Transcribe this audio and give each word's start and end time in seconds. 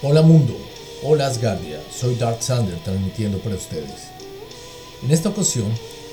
Hola 0.00 0.22
mundo, 0.22 0.56
hola 1.02 1.26
Asgardia, 1.26 1.80
soy 1.92 2.14
Dark 2.14 2.40
Sander 2.40 2.78
transmitiendo 2.84 3.38
para 3.38 3.56
ustedes. 3.56 4.12
En 5.02 5.10
esta 5.10 5.30
ocasión 5.30 5.66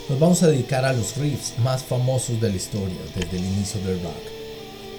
nos 0.09 0.19
vamos 0.19 0.41
a 0.41 0.47
dedicar 0.47 0.83
a 0.85 0.91
los 0.91 1.15
riffs 1.17 1.53
más 1.59 1.83
famosos 1.83 2.41
de 2.41 2.49
la 2.49 2.55
historia 2.55 2.97
desde 3.13 3.37
el 3.37 3.45
inicio 3.45 3.79
del 3.81 4.01
rock. 4.01 4.23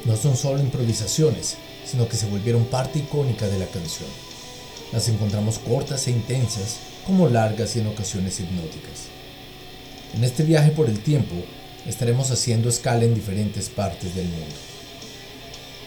No 0.05 0.17
son 0.17 0.37
solo 0.37 0.61
improvisaciones, 0.61 1.57
sino 1.85 2.07
que 2.07 2.17
se 2.17 2.29
volvieron 2.29 2.65
parte 2.67 3.01
icónica 3.01 3.49
de 3.49 3.59
la 3.59 3.67
canción. 3.67 4.09
Las 4.93 5.09
encontramos 5.09 5.59
cortas 5.59 6.07
e 6.07 6.13
intensas, 6.13 6.77
como 7.05 7.29
largas 7.29 7.75
y 7.75 7.81
en 7.81 7.89
ocasiones 7.89 8.39
hipnóticas. 8.39 9.07
En 10.15 10.23
este 10.23 10.45
viaje 10.45 10.71
por 10.71 10.89
el 10.89 11.01
tiempo 11.01 11.35
estaremos 11.89 12.31
haciendo 12.31 12.69
escala 12.69 13.03
en 13.03 13.17
diferentes 13.17 13.69
partes 13.69 14.15
del 14.15 14.27
mundo. 14.27 14.76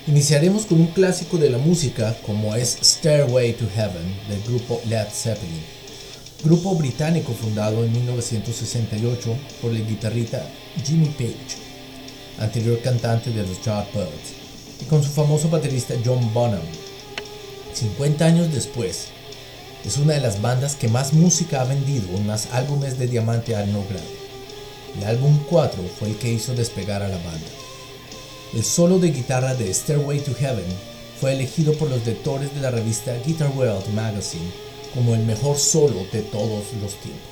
Iniciaremos 0.07 0.66
con 0.66 0.79
un 0.79 0.88
clásico 0.88 1.38
de 1.38 1.50
la 1.50 1.57
música 1.57 2.18
como 2.25 2.55
es 2.55 2.77
Stairway 2.81 3.54
to 3.54 3.66
Heaven 3.76 4.16
del 4.30 4.41
grupo 4.44 4.81
Led 4.88 5.07
Zeppelin, 5.12 5.62
grupo 6.44 6.73
británico 6.76 7.34
fundado 7.34 7.84
en 7.84 7.91
1968 7.91 9.35
por 9.62 9.71
el 9.71 9.85
guitarrista 9.85 10.41
Jimmy 10.85 11.09
Page, 11.09 11.57
anterior 12.40 12.81
cantante 12.81 13.30
de 13.31 13.45
los 13.45 13.62
Yardbirds, 13.62 14.81
y 14.81 14.85
con 14.85 15.04
su 15.04 15.09
famoso 15.09 15.49
baterista 15.49 15.93
John 16.04 16.34
Bonham. 16.34 16.62
50 17.73 18.26
años 18.26 18.54
después, 18.54 19.07
es 19.85 19.98
una 19.98 20.13
de 20.13 20.21
las 20.21 20.41
bandas 20.41 20.76
que 20.76 20.88
más 20.88 21.13
música 21.13 21.62
ha 21.62 21.66
vendido 21.66 22.07
en 22.16 22.26
más 22.26 22.48
álbumes 22.54 22.98
de 22.98 23.07
diamante 23.07 23.55
al 23.55 23.71
no 23.71 23.84
grado. 23.88 24.07
El 24.98 25.04
álbum 25.04 25.38
4 25.49 25.84
fue 25.99 26.07
el 26.07 26.16
que 26.16 26.31
hizo 26.31 26.55
despegar 26.55 27.04
a 27.04 27.09
la 27.09 27.18
banda. 27.18 27.69
El 28.52 28.63
solo 28.63 28.98
de 28.98 29.12
guitarra 29.12 29.53
de 29.53 29.71
Stairway 29.71 30.21
to 30.21 30.34
Heaven 30.34 30.66
fue 31.21 31.34
elegido 31.34 31.73
por 31.73 31.88
los 31.88 32.03
lectores 32.03 32.53
de 32.55 32.62
la 32.62 32.71
revista 32.71 33.16
Guitar 33.23 33.52
World 33.55 33.94
Magazine 33.94 34.49
como 34.95 35.13
el 35.13 35.23
mejor 35.23 35.57
solo 35.57 36.04
de 36.12 36.24
todos 36.24 36.63
los 36.82 36.96
tiempos. 36.96 37.29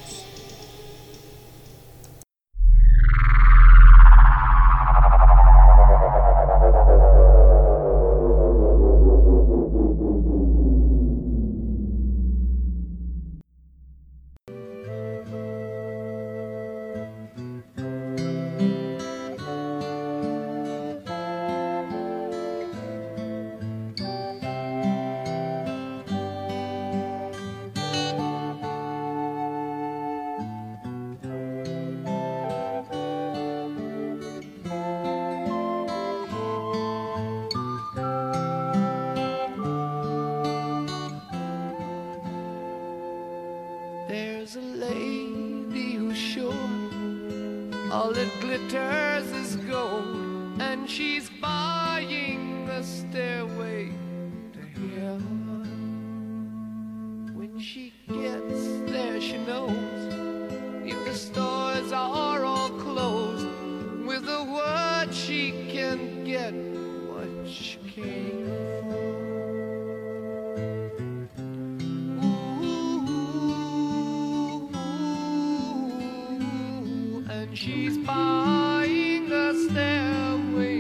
She's 77.58 77.98
buying 77.98 79.32
a 79.32 79.52
stairway 79.54 80.78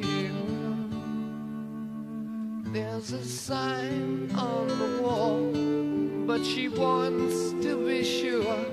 heaven. 0.00 0.90
There's 2.72 3.12
a 3.12 3.22
sign 3.22 4.30
on 4.34 4.66
the 4.66 5.02
wall, 5.02 5.52
but 6.26 6.42
she 6.42 6.68
wants 6.68 7.52
to 7.64 7.86
be 7.86 8.02
sure. 8.02 8.64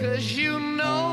Cause 0.00 0.32
you 0.32 0.58
know 0.58 1.07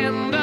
in 0.00 0.30
the 0.30 0.39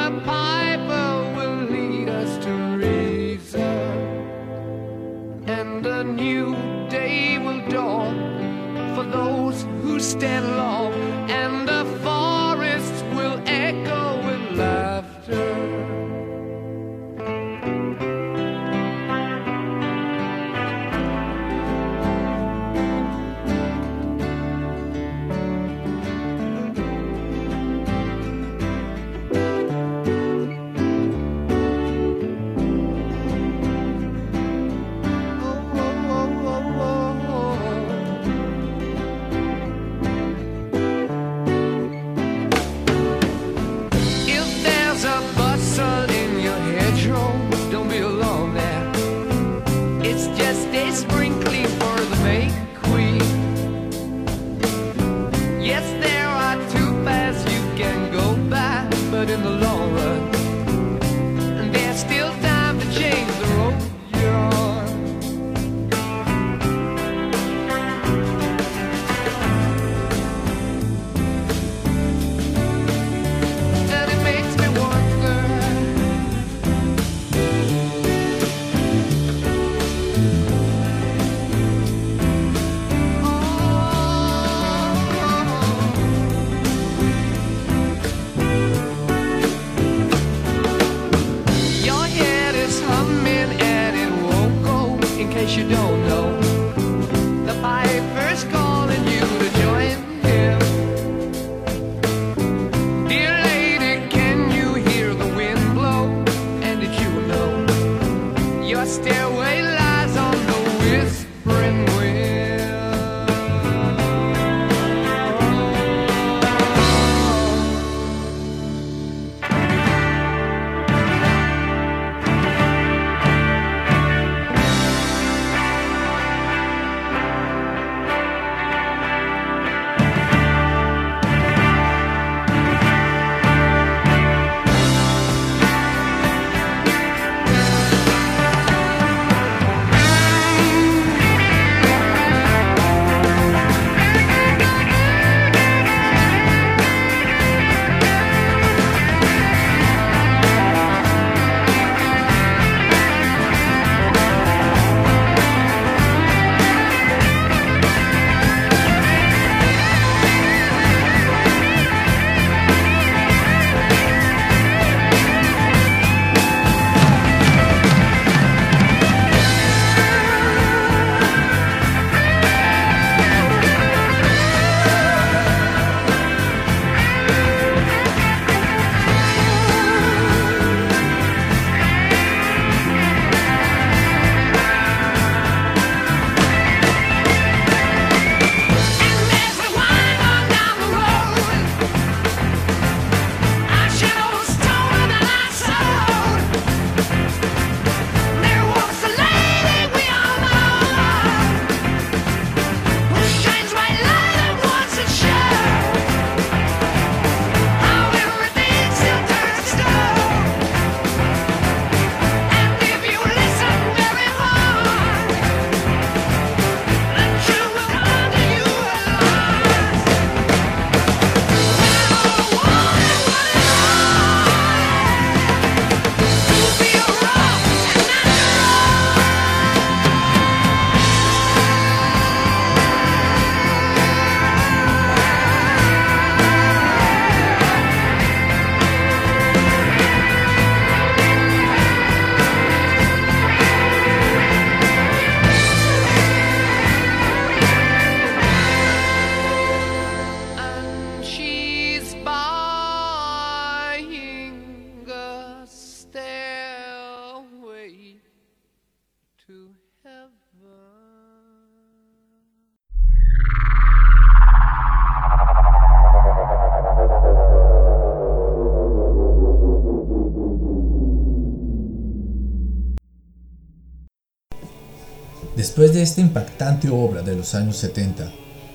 Después 275.58 275.92
de 275.92 276.02
esta 276.02 276.20
impactante 276.20 276.88
obra 276.88 277.22
de 277.22 277.34
los 277.34 277.52
años 277.56 277.78
70, 277.78 278.30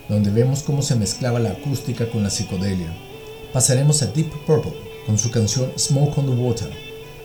donde 0.09 0.29
vemos 0.31 0.63
cómo 0.63 0.81
se 0.81 0.97
mezclaba 0.97 1.39
la 1.39 1.51
acústica 1.51 2.09
con 2.09 2.23
la 2.23 2.29
psicodelia, 2.29 2.93
pasaremos 3.53 4.01
a 4.01 4.07
Deep 4.07 4.29
Purple 4.45 4.73
con 5.05 5.17
su 5.17 5.31
canción 5.31 5.71
Smoke 5.79 6.17
on 6.17 6.25
the 6.25 6.33
Water, 6.33 6.69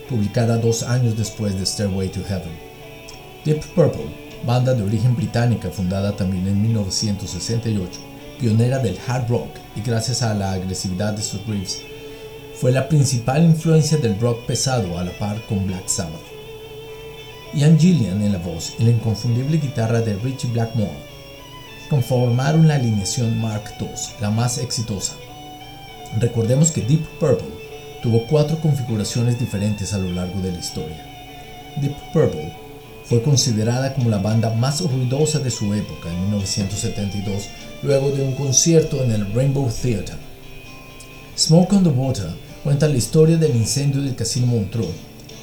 publicada 0.08 0.58
dos 0.58 0.84
años 0.84 1.16
después 1.18 1.58
de 1.58 1.66
Stairway 1.66 2.08
to 2.08 2.20
Heaven. 2.22 2.52
Deep 3.44 3.64
Purple, 3.74 4.06
banda 4.46 4.74
de 4.74 4.84
origen 4.84 5.16
británica 5.16 5.70
fundada 5.70 6.14
también 6.14 6.46
en 6.46 6.62
1968, 6.62 7.98
pionera 8.38 8.78
del 8.78 8.96
hard 9.08 9.28
rock 9.28 9.50
y 9.74 9.80
gracias 9.80 10.22
a 10.22 10.34
la 10.34 10.52
agresividad 10.52 11.14
de 11.14 11.22
sus 11.22 11.44
riffs, 11.48 11.80
fue 12.54 12.70
la 12.70 12.88
principal 12.88 13.42
influencia 13.42 13.98
del 13.98 14.20
rock 14.20 14.46
pesado 14.46 14.96
a 14.96 15.02
la 15.02 15.18
par 15.18 15.44
con 15.48 15.66
Black 15.66 15.88
Sabbath. 15.88 16.37
Ian 17.54 17.78
Gillian 17.78 18.20
en 18.22 18.32
la 18.32 18.38
voz 18.38 18.74
y 18.78 18.84
la 18.84 18.90
inconfundible 18.90 19.56
guitarra 19.56 20.02
de 20.02 20.14
Richie 20.16 20.50
Blackmore 20.50 21.08
conformaron 21.88 22.68
la 22.68 22.74
alineación 22.74 23.40
Mark 23.40 23.64
II, 23.80 23.88
la 24.20 24.30
más 24.30 24.58
exitosa. 24.58 25.14
Recordemos 26.18 26.70
que 26.70 26.82
Deep 26.82 27.06
Purple 27.18 27.48
tuvo 28.02 28.26
cuatro 28.26 28.60
configuraciones 28.60 29.38
diferentes 29.38 29.94
a 29.94 29.98
lo 29.98 30.12
largo 30.12 30.40
de 30.42 30.52
la 30.52 30.58
historia. 30.58 31.02
Deep 31.80 31.96
Purple 32.12 32.52
fue 33.04 33.22
considerada 33.22 33.94
como 33.94 34.10
la 34.10 34.18
banda 34.18 34.50
más 34.50 34.82
ruidosa 34.82 35.38
de 35.38 35.50
su 35.50 35.72
época 35.72 36.10
en 36.10 36.20
1972 36.24 37.48
luego 37.82 38.10
de 38.10 38.22
un 38.22 38.34
concierto 38.34 39.02
en 39.02 39.12
el 39.12 39.32
Rainbow 39.32 39.70
Theatre. 39.70 40.16
Smoke 41.34 41.76
on 41.76 41.84
the 41.84 41.88
Water 41.88 42.28
cuenta 42.62 42.88
la 42.88 42.96
historia 42.96 43.38
del 43.38 43.56
incendio 43.56 44.02
del 44.02 44.14
Casino 44.14 44.48
Montreux, 44.48 44.92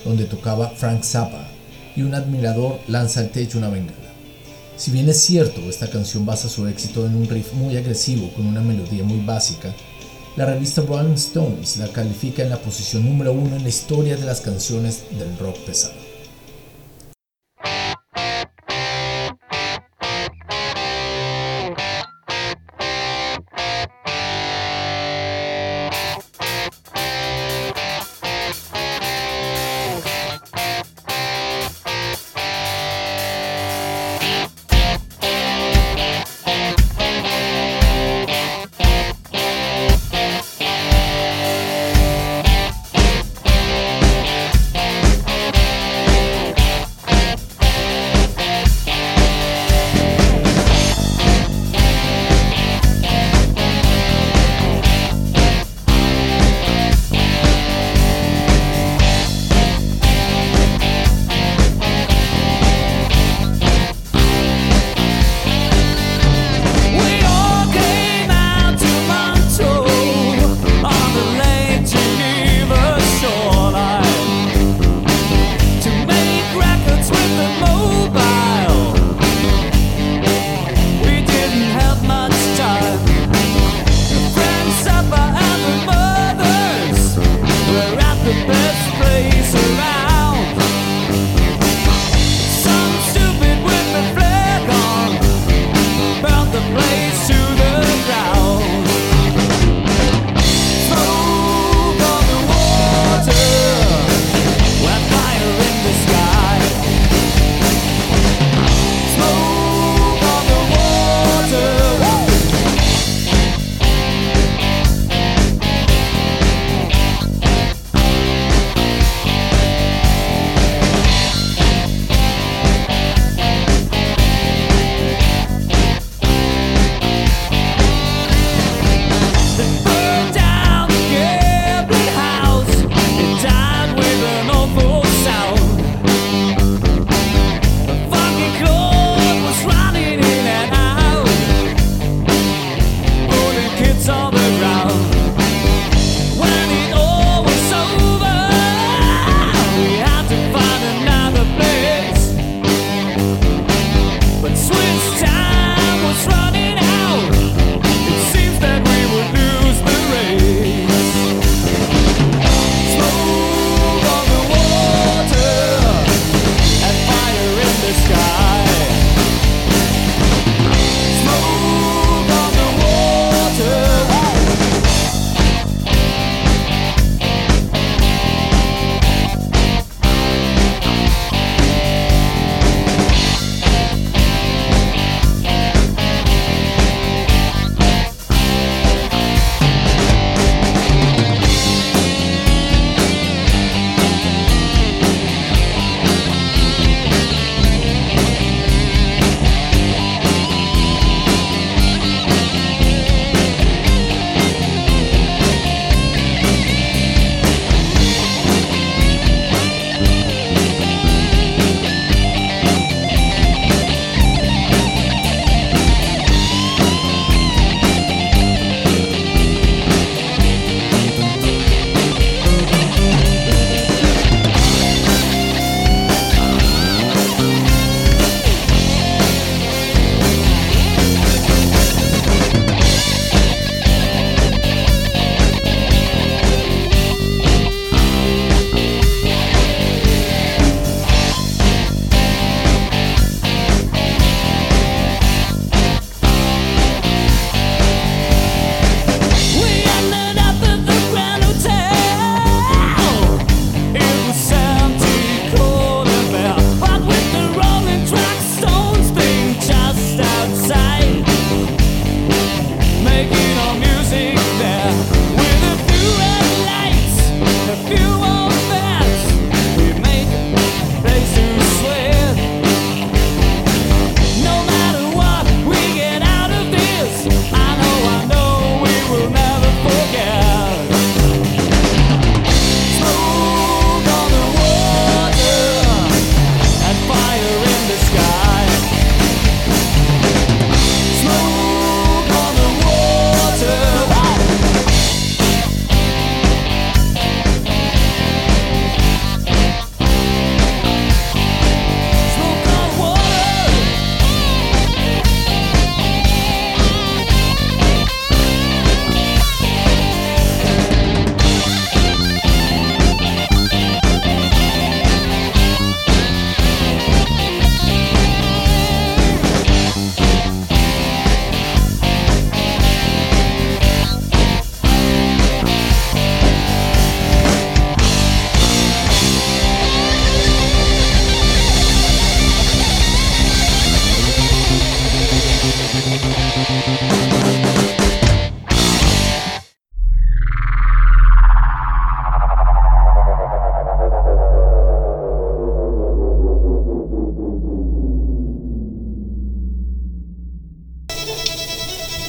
donde 0.04 0.26
tocaba 0.26 0.70
Frank 0.70 1.02
Zappa 1.04 1.55
y 1.96 2.02
un 2.02 2.14
admirador 2.14 2.80
lanza 2.88 3.22
al 3.22 3.30
techo 3.30 3.58
una 3.58 3.70
bengala. 3.70 3.98
Si 4.78 4.92
bien 4.92 5.08
es 5.10 5.22
cierto, 5.22 5.62
esta 5.70 5.90
canción 5.90 6.26
basa 6.26 6.50
su 6.50 6.68
éxito 6.68 7.06
en 7.06 7.16
un 7.16 7.28
riff 7.28 7.54
muy 7.54 7.78
agresivo 7.78 8.30
con 8.34 8.46
una 8.46 8.62
melodía 8.62 9.04
muy 9.04 9.20
básica, 9.26 9.74
la 10.36 10.46
revista 10.46 10.82
Rolling 10.82 11.14
Stones 11.14 11.78
la 11.78 11.88
califica 11.88 12.44
en 12.44 12.50
la 12.50 12.58
posición 12.58 13.06
número 13.06 13.32
uno 13.32 13.56
en 13.56 13.64
la 13.64 13.70
historia 13.70 14.18
de 14.18 14.26
las 14.26 14.42
canciones 14.42 15.04
del 15.18 15.38
rock 15.38 15.58
pesado. 15.60 16.05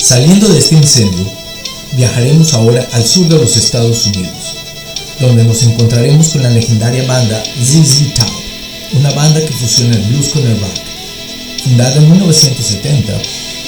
Saliendo 0.06 0.46
de 0.46 0.60
este 0.60 0.76
incendio, 0.76 1.26
viajaremos 1.94 2.54
ahora 2.54 2.88
al 2.92 3.04
sur 3.04 3.26
de 3.26 3.38
los 3.38 3.56
Estados 3.56 4.06
Unidos, 4.06 4.54
donde 5.18 5.42
nos 5.42 5.64
encontraremos 5.64 6.28
con 6.28 6.44
la 6.44 6.50
legendaria 6.50 7.04
banda 7.08 7.42
ZZ 7.60 8.14
Top, 8.14 8.28
una 8.92 9.10
banda 9.10 9.40
que 9.40 9.52
fusiona 9.52 9.96
el 9.96 10.02
blues 10.02 10.28
con 10.28 10.46
el 10.46 10.60
rock. 10.60 10.78
Fundada 11.64 11.96
en 11.96 12.08
1970 12.08 13.20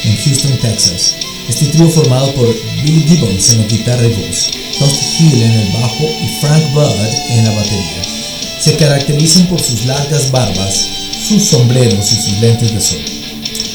en 0.04 0.16
Houston, 0.16 0.56
Texas, 0.58 1.16
este 1.48 1.66
trío 1.66 1.90
formado 1.90 2.32
por 2.34 2.46
Billy 2.84 3.02
Gibbons 3.08 3.50
en 3.50 3.58
la 3.58 3.66
guitarra 3.66 4.06
y 4.06 4.12
voz, 4.12 4.50
Dusty 4.78 5.06
Hill 5.18 5.42
en 5.42 5.50
el 5.50 5.72
bajo 5.72 6.04
y 6.04 6.40
Frank 6.40 6.72
Budd 6.72 7.30
en 7.30 7.44
la 7.46 7.50
batería, 7.50 8.02
se 8.60 8.76
caracterizan 8.76 9.48
por 9.48 9.60
sus 9.60 9.86
largas 9.86 10.30
barbas, 10.30 10.86
sus 11.28 11.42
sombreros 11.42 12.12
y 12.12 12.14
sus 12.14 12.38
lentes 12.38 12.72
de 12.72 12.80
sol. 12.80 13.17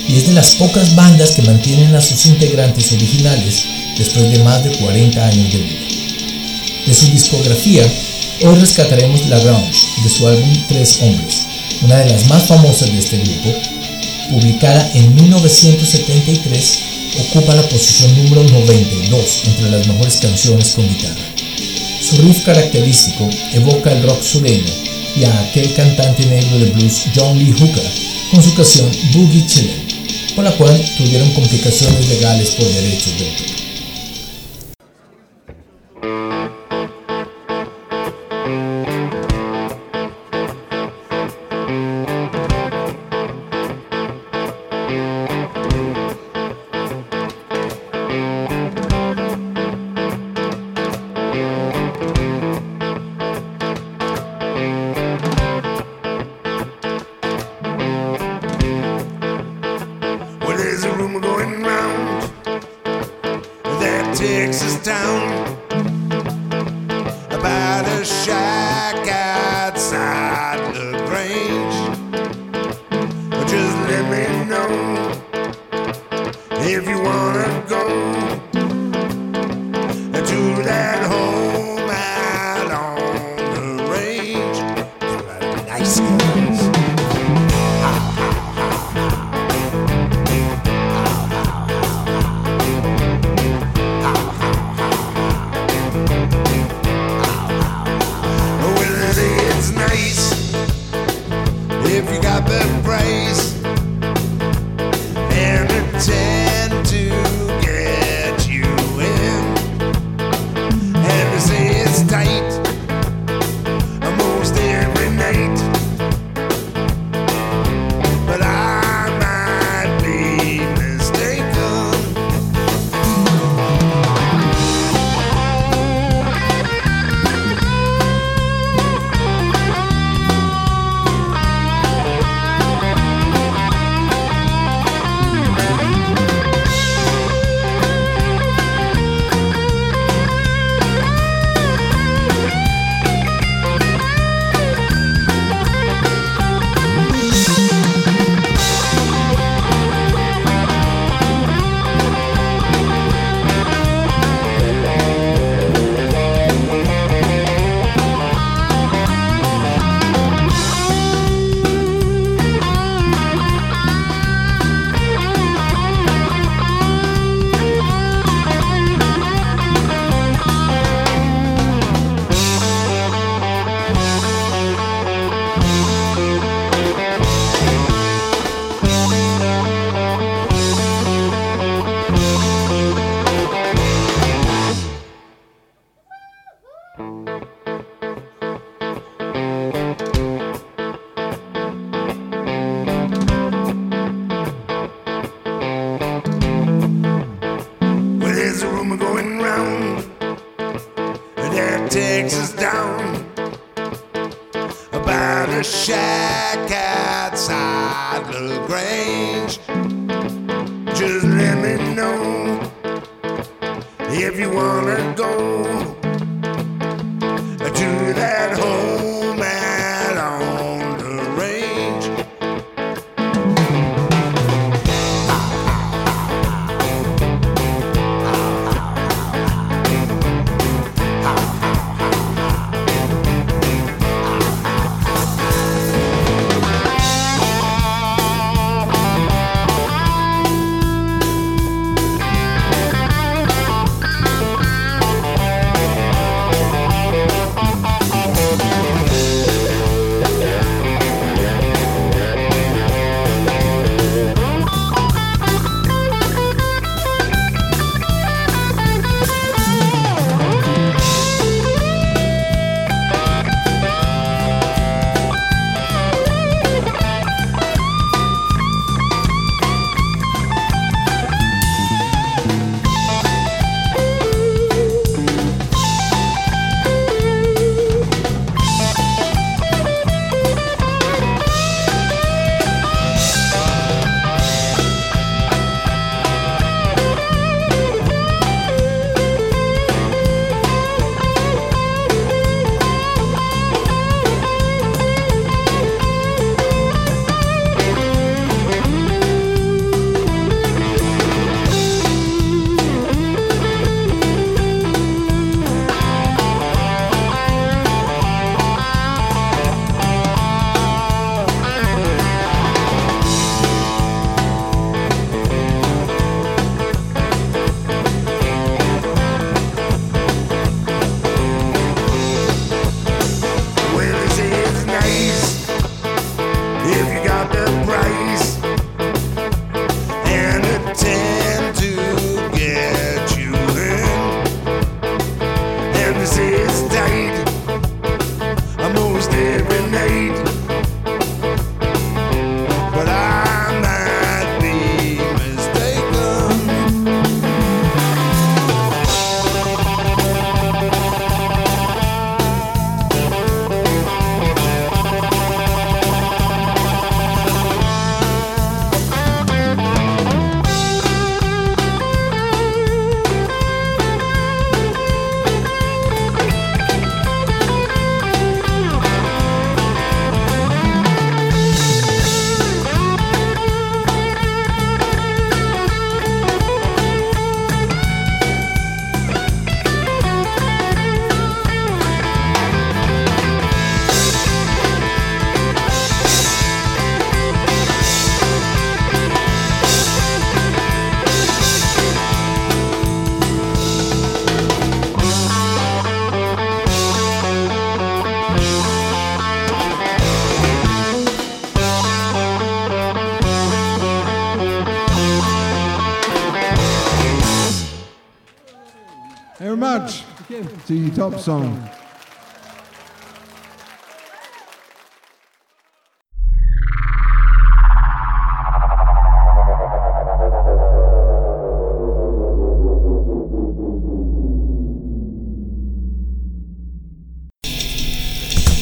Y 0.07 0.17
es 0.17 0.27
de 0.27 0.33
las 0.33 0.55
pocas 0.55 0.95
bandas 0.95 1.31
que 1.31 1.41
mantienen 1.43 1.95
a 1.95 2.01
sus 2.01 2.25
integrantes 2.25 2.91
originales 2.91 3.63
después 3.97 4.31
de 4.31 4.39
más 4.43 4.63
de 4.63 4.71
40 4.71 5.25
años 5.25 5.53
de 5.53 5.59
vida. 5.59 5.79
De 6.85 6.93
su 6.93 7.05
discografía, 7.07 7.83
hoy 8.45 8.55
rescataremos 8.55 9.25
La 9.27 9.39
Grange 9.39 9.79
de 10.03 10.09
su 10.09 10.27
álbum 10.27 10.57
Tres 10.67 10.99
Hombres, 11.01 11.47
una 11.81 11.97
de 11.97 12.09
las 12.11 12.27
más 12.27 12.43
famosas 12.43 12.91
de 12.91 12.99
este 12.99 13.17
grupo, 13.17 13.53
publicada 14.29 14.91
en 14.93 15.15
1973, 15.15 16.79
ocupa 17.19 17.55
la 17.55 17.69
posición 17.69 18.15
número 18.23 18.43
92 18.43 19.41
entre 19.45 19.69
las 19.69 19.87
mejores 19.87 20.17
canciones 20.17 20.69
con 20.71 20.87
guitarra. 20.87 21.21
Su 22.01 22.17
riff 22.17 22.43
característico 22.43 23.29
evoca 23.53 23.91
el 23.91 24.03
rock 24.03 24.21
sureño 24.21 24.73
y 25.15 25.23
a 25.23 25.41
aquel 25.41 25.73
cantante 25.73 26.25
negro 26.25 26.59
de 26.59 26.71
blues 26.71 27.03
John 27.15 27.37
Lee 27.37 27.53
Hooker 27.57 27.91
con 28.31 28.43
su 28.43 28.53
canción 28.55 28.91
Boogie 29.13 29.45
Chillin', 29.45 29.92
por 30.35 30.43
la 30.43 30.51
cual 30.57 30.83
tuvieron 30.97 31.31
complicaciones 31.31 32.07
legales 32.07 32.51
por 32.51 32.67
derechos 32.67 33.17
de 33.17 33.29
autor. 33.29 33.62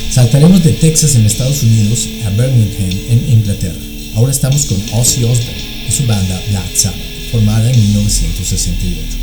Saltaremos 0.10 0.64
de 0.64 0.74
Texas 0.74 1.16
en 1.16 1.26
Estados 1.28 1.62
Unidos 1.62 2.10
a 2.26 2.30
Birmingham 2.32 2.90
en 3.10 3.30
Inglaterra. 3.34 3.76
Ahora 4.16 4.32
estamos 4.32 4.66
con 4.66 4.78
Ozzy 5.00 5.24
Osbourne 5.26 5.86
y 5.88 5.92
su 5.92 6.08
banda 6.08 6.42
Black 6.50 6.76
Sabbath, 6.76 7.00
formada 7.32 7.70
en 7.70 7.80
1968. 7.80 9.21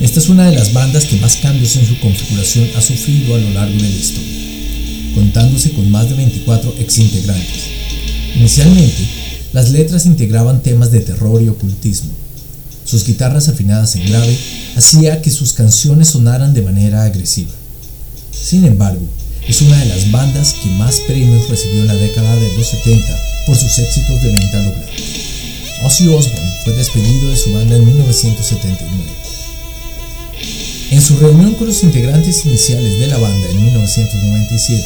Esta 0.00 0.18
es 0.18 0.28
una 0.28 0.50
de 0.50 0.56
las 0.56 0.72
bandas 0.72 1.04
que 1.04 1.16
más 1.16 1.36
cambios 1.36 1.76
en 1.76 1.86
su 1.86 1.98
configuración 2.00 2.68
ha 2.76 2.80
sufrido 2.80 3.34
a 3.34 3.38
lo 3.38 3.50
largo 3.50 3.76
de 3.76 3.88
la 3.88 3.96
historia, 3.96 4.32
contándose 5.14 5.70
con 5.70 5.90
más 5.90 6.08
de 6.08 6.16
24 6.16 6.74
exintegrantes. 6.80 7.64
Inicialmente, 8.34 9.06
las 9.52 9.70
letras 9.70 10.04
integraban 10.06 10.62
temas 10.62 10.90
de 10.90 11.00
terror 11.00 11.40
y 11.40 11.48
ocultismo. 11.48 12.10
Sus 12.84 13.06
guitarras 13.06 13.48
afinadas 13.48 13.94
en 13.94 14.06
grave 14.06 14.36
hacía 14.76 15.22
que 15.22 15.30
sus 15.30 15.52
canciones 15.52 16.08
sonaran 16.08 16.54
de 16.54 16.62
manera 16.62 17.04
agresiva. 17.04 17.52
Sin 18.32 18.64
embargo, 18.64 19.06
es 19.48 19.62
una 19.62 19.78
de 19.78 19.86
las 19.86 20.10
bandas 20.10 20.54
que 20.54 20.70
más 20.70 21.00
premios 21.06 21.48
recibió 21.48 21.82
en 21.82 21.88
la 21.88 21.94
década 21.94 22.34
de 22.34 22.52
los 22.56 22.66
70 22.66 23.20
por 23.46 23.56
sus 23.56 23.78
éxitos 23.78 24.22
de 24.22 24.28
venta 24.28 24.58
logrados. 24.58 24.90
Ozzy 25.84 26.08
Osbourne 26.08 26.52
fue 26.64 26.72
despedido 26.72 27.30
de 27.30 27.36
su 27.36 27.52
banda 27.52 27.76
en 27.76 27.86
1979. 27.86 29.23
En 30.94 31.02
su 31.02 31.18
reunión 31.18 31.54
con 31.54 31.66
los 31.66 31.82
integrantes 31.82 32.46
iniciales 32.46 33.00
de 33.00 33.08
la 33.08 33.18
banda 33.18 33.50
en 33.50 33.64
1997, 33.64 34.80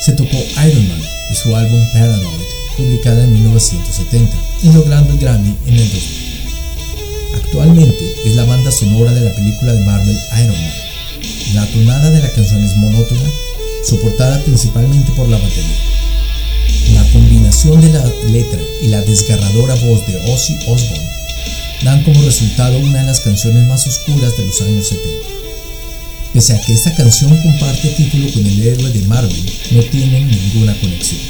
se 0.00 0.12
tocó 0.14 0.36
Iron 0.66 0.88
Man 0.88 1.00
y 1.30 1.34
su 1.36 1.54
álbum 1.54 1.80
Paranoid, 1.92 2.42
publicada 2.76 3.22
en 3.22 3.34
1970, 3.34 4.36
y 4.64 4.72
logrando 4.72 5.12
el 5.12 5.18
Grammy 5.20 5.56
en 5.68 5.74
el 5.74 5.92
2000. 5.92 6.02
Actualmente 7.36 8.14
es 8.24 8.34
la 8.34 8.46
banda 8.46 8.72
sonora 8.72 9.12
de 9.12 9.20
la 9.20 9.32
película 9.36 9.74
de 9.74 9.84
Marvel 9.84 10.18
Iron 10.42 10.60
Man. 10.60 10.72
La 11.54 11.66
tonada 11.66 12.10
de 12.10 12.20
la 12.20 12.32
canción 12.32 12.60
es 12.64 12.76
monótona 12.76 13.30
soportada 13.84 14.40
principalmente 14.40 15.12
por 15.12 15.28
la 15.28 15.38
batería. 15.38 15.78
La 16.94 17.12
combinación 17.12 17.80
de 17.80 17.90
la 17.90 18.04
letra 18.32 18.60
y 18.82 18.88
la 18.88 19.02
desgarradora 19.02 19.76
voz 19.76 20.04
de 20.04 20.16
Ozzy 20.32 20.56
Osbourne 20.66 21.07
dan 21.82 22.02
como 22.04 22.22
resultado 22.22 22.78
una 22.78 23.00
de 23.00 23.06
las 23.06 23.20
canciones 23.20 23.66
más 23.68 23.86
oscuras 23.86 24.36
de 24.36 24.46
los 24.46 24.60
años 24.62 24.88
70. 24.88 25.10
Pese 26.32 26.54
a 26.54 26.60
que 26.60 26.72
esta 26.72 26.94
canción 26.94 27.36
comparte 27.42 27.88
título 27.96 28.30
con 28.32 28.46
el 28.46 28.60
héroe 28.60 28.90
de 28.90 29.02
Marvel, 29.02 29.52
no 29.70 29.82
tienen 29.84 30.28
ninguna 30.28 30.78
conexión. 30.80 31.20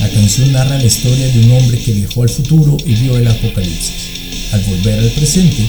La 0.00 0.08
canción 0.10 0.52
narra 0.52 0.78
la 0.78 0.84
historia 0.84 1.26
de 1.28 1.40
un 1.40 1.52
hombre 1.52 1.78
que 1.78 1.92
viajó 1.92 2.22
al 2.22 2.28
futuro 2.28 2.76
y 2.84 2.94
vio 2.94 3.16
el 3.16 3.26
apocalipsis. 3.26 4.52
Al 4.52 4.60
volver 4.64 4.98
al 4.98 5.10
presente, 5.10 5.68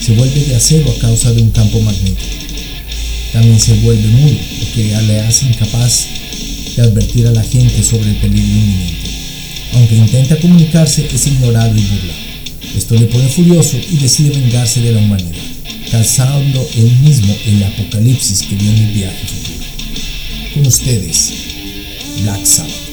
se 0.00 0.12
vuelve 0.12 0.44
de 0.44 0.56
acero 0.56 0.90
a 0.90 0.98
causa 1.00 1.32
de 1.32 1.42
un 1.42 1.50
campo 1.50 1.80
magnético 1.80 2.46
también 3.36 3.60
se 3.60 3.74
vuelve 3.74 4.08
mudo, 4.08 4.34
lo 4.60 4.72
que 4.72 4.84
le 4.84 5.20
hace 5.20 5.44
incapaz 5.44 6.06
de 6.74 6.82
advertir 6.82 7.26
a 7.26 7.32
la 7.32 7.42
gente 7.42 7.82
sobre 7.82 8.08
el 8.08 8.16
peligro 8.16 8.48
inminente. 8.48 9.10
Aunque 9.74 9.94
intenta 9.94 10.36
comunicarse, 10.36 11.06
es 11.12 11.26
ignorado 11.26 11.76
y 11.76 11.82
burlado. 11.82 12.25
Esto 12.74 12.94
le 12.94 13.06
pone 13.06 13.28
furioso 13.28 13.76
y 13.76 13.96
decide 13.98 14.30
vengarse 14.30 14.80
de 14.80 14.92
la 14.92 15.00
humanidad, 15.00 15.42
causando 15.90 16.68
él 16.76 16.90
mismo 17.02 17.36
el 17.46 17.62
apocalipsis 17.64 18.42
que 18.42 18.56
viene 18.56 18.88
el 18.88 18.94
viaje 18.94 19.26
futuro. 19.26 19.64
Con 20.54 20.66
ustedes, 20.66 21.32
Black 22.22 22.44
Sabbath. 22.44 22.85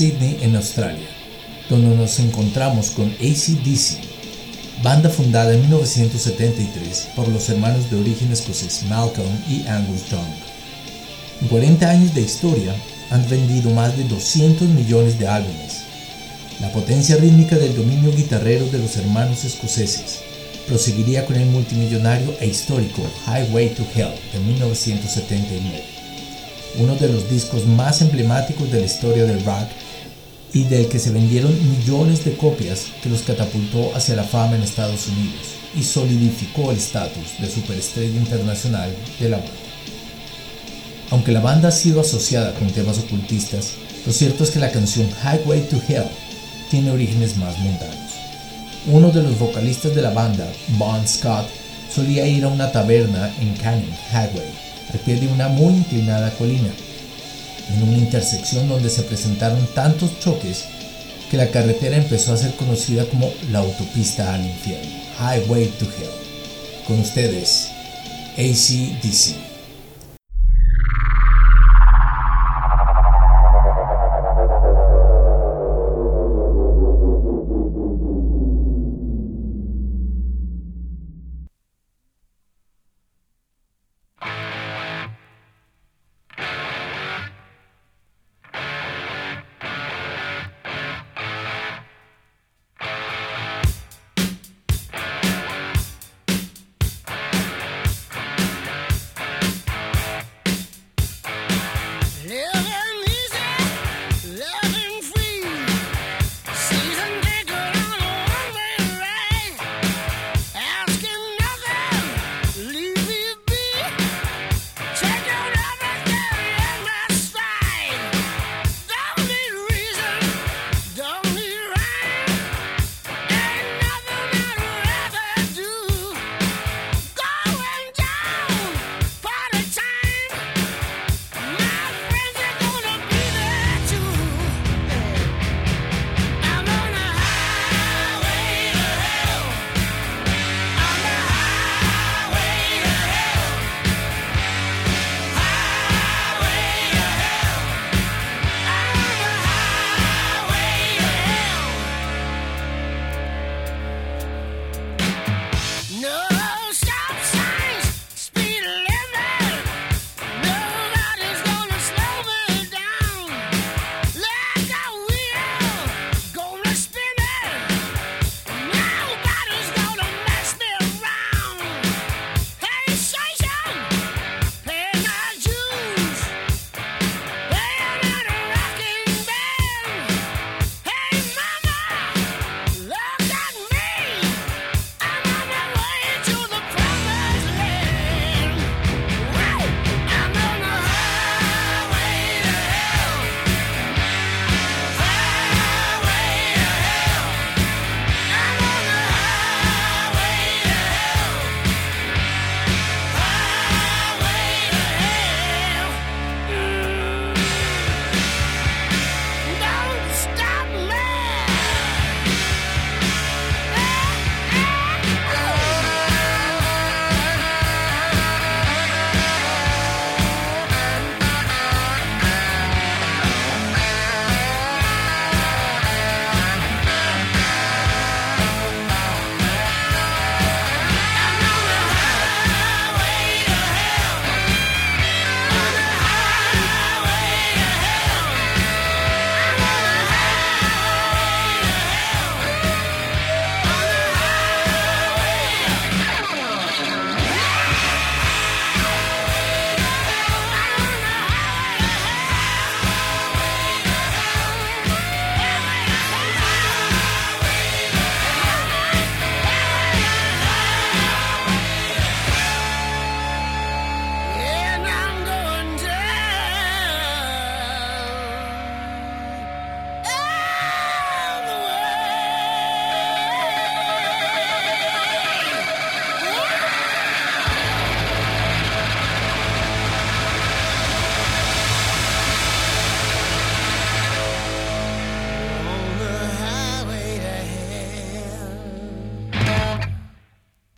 Sydney, 0.00 0.38
en 0.40 0.56
Australia, 0.56 1.10
donde 1.68 1.94
nos 1.94 2.18
encontramos 2.20 2.88
con 2.88 3.10
ACDC, 3.20 3.98
banda 4.82 5.10
fundada 5.10 5.52
en 5.52 5.60
1973 5.60 7.08
por 7.14 7.28
los 7.28 7.50
hermanos 7.50 7.90
de 7.90 8.00
origen 8.00 8.32
escocés 8.32 8.84
Malcolm 8.88 9.28
y 9.46 9.66
Angus 9.66 10.08
Young. 10.08 10.24
En 11.42 11.48
40 11.48 11.90
años 11.90 12.14
de 12.14 12.22
historia 12.22 12.74
han 13.10 13.28
vendido 13.28 13.72
más 13.72 13.94
de 13.94 14.04
200 14.04 14.68
millones 14.68 15.18
de 15.18 15.28
álbumes. 15.28 15.82
La 16.62 16.72
potencia 16.72 17.16
rítmica 17.16 17.58
del 17.58 17.76
dominio 17.76 18.10
guitarrero 18.16 18.64
de 18.68 18.78
los 18.78 18.96
hermanos 18.96 19.44
escoceses 19.44 20.20
proseguiría 20.66 21.26
con 21.26 21.36
el 21.36 21.44
multimillonario 21.44 22.34
e 22.40 22.46
histórico 22.46 23.02
Highway 23.26 23.74
to 23.74 23.84
Hell 23.94 24.14
de 24.32 24.38
1979, 24.38 25.84
uno 26.78 26.96
de 26.96 27.08
los 27.12 27.28
discos 27.28 27.66
más 27.66 28.00
emblemáticos 28.00 28.72
de 28.72 28.80
la 28.80 28.86
historia 28.86 29.24
del 29.24 29.44
rock 29.44 29.68
y 30.52 30.64
del 30.64 30.88
que 30.88 30.98
se 30.98 31.10
vendieron 31.10 31.52
millones 31.70 32.24
de 32.24 32.36
copias 32.36 32.86
que 33.02 33.08
los 33.08 33.22
catapultó 33.22 33.94
hacia 33.94 34.16
la 34.16 34.24
fama 34.24 34.56
en 34.56 34.62
Estados 34.62 35.06
Unidos 35.06 35.60
y 35.76 35.82
solidificó 35.82 36.72
el 36.72 36.78
estatus 36.78 37.38
de 37.40 37.48
superestrella 37.48 38.16
internacional 38.16 38.90
de 39.20 39.28
la 39.28 39.36
banda. 39.36 39.52
Aunque 41.10 41.32
la 41.32 41.40
banda 41.40 41.68
ha 41.68 41.72
sido 41.72 42.00
asociada 42.00 42.54
con 42.54 42.70
temas 42.70 42.98
ocultistas, 42.98 43.72
lo 44.06 44.12
cierto 44.12 44.44
es 44.44 44.50
que 44.50 44.58
la 44.58 44.72
canción 44.72 45.08
Highway 45.22 45.68
to 45.68 45.80
Hell 45.88 46.06
tiene 46.70 46.90
orígenes 46.90 47.36
más 47.36 47.58
mundanos. 47.58 48.10
Uno 48.86 49.10
de 49.10 49.22
los 49.22 49.38
vocalistas 49.38 49.94
de 49.94 50.02
la 50.02 50.10
banda, 50.10 50.50
Bon 50.78 51.06
Scott, 51.06 51.46
solía 51.94 52.26
ir 52.26 52.44
a 52.44 52.48
una 52.48 52.72
taberna 52.72 53.32
en 53.40 53.54
Canning 53.54 53.94
Highway, 54.10 54.48
al 54.92 55.00
pie 55.00 55.16
de 55.16 55.28
una 55.28 55.48
muy 55.48 55.74
inclinada 55.74 56.30
colina, 56.30 56.70
en 57.74 57.82
una 57.82 57.98
intersección 57.98 58.68
donde 58.68 58.90
se 58.90 59.02
presentaron 59.02 59.66
tantos 59.74 60.18
choques 60.20 60.64
que 61.30 61.36
la 61.36 61.50
carretera 61.50 61.96
empezó 61.96 62.32
a 62.32 62.36
ser 62.36 62.54
conocida 62.54 63.04
como 63.06 63.32
la 63.50 63.60
autopista 63.60 64.34
al 64.34 64.44
infierno, 64.44 64.90
Highway 65.18 65.66
to 65.78 65.84
Hell. 65.84 66.84
Con 66.86 67.00
ustedes, 67.00 67.68
ACDC. 68.36 69.49